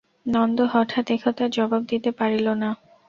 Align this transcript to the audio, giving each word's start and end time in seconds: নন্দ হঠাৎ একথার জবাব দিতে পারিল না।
নন্দ 0.25 0.57
হঠাৎ 0.73 1.05
একথার 1.11 1.49
জবাব 1.51 1.81
দিতে 1.91 2.09
পারিল 2.11 2.47
না। 2.53 2.69